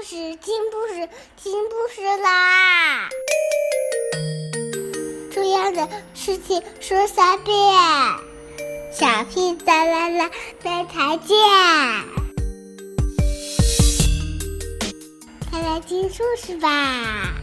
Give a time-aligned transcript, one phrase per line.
[0.00, 3.10] 故事，听故事，听故事啦！
[5.30, 7.54] 重要的事情说三遍，
[8.90, 10.30] 小屁哒啦啦，
[10.62, 11.36] 明天见！
[15.50, 17.34] 快来听故事吧！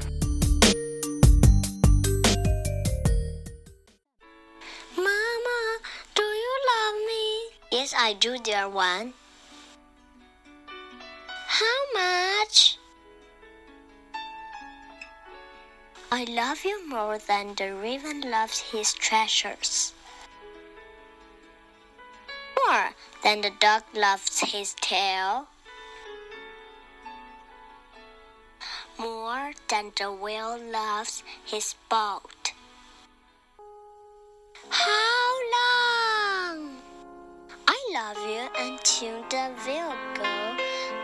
[4.95, 5.51] 妈妈
[6.15, 7.51] ，Do you love me?
[7.69, 9.13] Yes, I do, dear one.
[11.47, 12.77] How much?
[16.11, 19.93] I love you more than the raven loves his treasures.
[22.67, 22.89] More
[23.23, 25.47] than the dog loves his tail.
[28.99, 32.51] More than the whale loves his boat.
[34.69, 36.81] How long?
[37.65, 40.46] I love you until the vehicle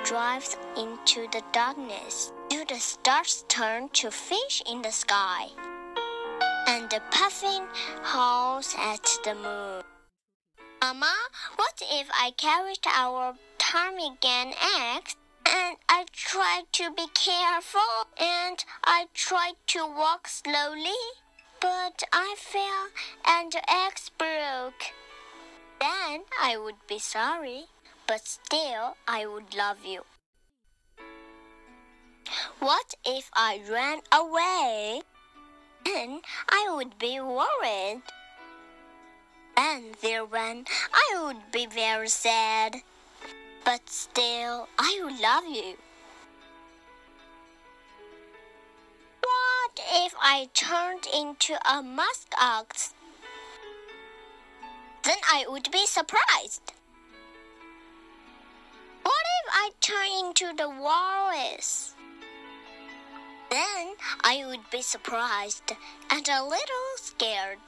[0.04, 5.48] drives into the darkness, Do the stars turn to fish in the sky,
[6.68, 7.64] and the puffin
[8.04, 9.84] howls at the moon.
[10.82, 11.16] Mama,
[11.56, 14.54] what if I carried our ptarmigan
[14.92, 21.04] eggs and I tried to be careful and I tried to walk slowly,
[21.62, 22.90] but I fell
[23.26, 24.92] and the eggs broke?
[25.80, 27.68] Then I would be sorry,
[28.14, 30.04] but still I would love you.
[32.60, 35.02] What if I ran away?
[35.84, 38.04] Then I would be worried.
[39.58, 42.76] And there when I would be very sad.
[43.66, 45.78] But still I would love you.
[49.22, 52.94] What if I turned into a musk ox?
[55.04, 56.74] Then I would be surprised.
[59.56, 61.94] I turn into the walrus?
[63.52, 65.74] Then I would be surprised
[66.10, 67.60] and a little scared.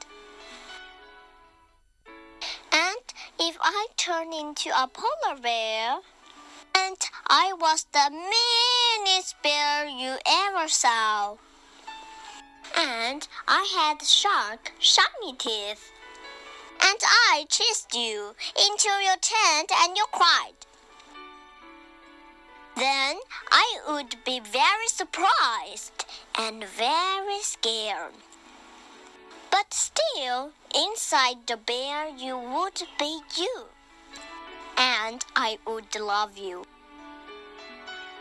[2.72, 5.98] And if I turn into a polar bear?
[6.74, 6.96] And
[7.28, 11.36] I was the meanest bear you ever saw.
[12.76, 15.92] And I had shark, shiny teeth.
[16.82, 16.98] And
[17.30, 20.65] I chased you into your tent and you cried.
[23.68, 26.04] I would be very surprised
[26.38, 28.14] and very scared.
[29.50, 33.64] But still, inside the bear, you would be you.
[34.76, 36.64] And I would love you.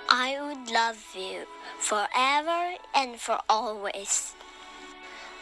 [0.10, 1.46] I would love you
[1.78, 4.34] forever and for always.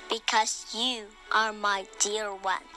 [0.10, 2.68] Because you are my dear one.